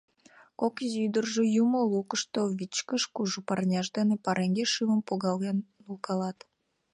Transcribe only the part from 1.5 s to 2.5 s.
юмо лукышто